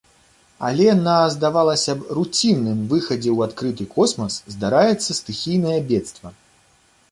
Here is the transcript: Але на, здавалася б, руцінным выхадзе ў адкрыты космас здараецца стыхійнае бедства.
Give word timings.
Але 0.69 0.85
на, 1.07 1.17
здавалася 1.33 1.95
б, 1.99 2.07
руцінным 2.19 2.79
выхадзе 2.95 3.29
ў 3.37 3.49
адкрыты 3.49 3.83
космас 3.95 4.41
здараецца 4.57 5.11
стыхійнае 5.21 5.79
бедства. 5.93 6.37